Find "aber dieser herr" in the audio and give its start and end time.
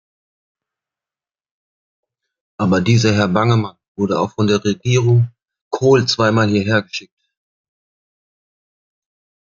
2.57-3.27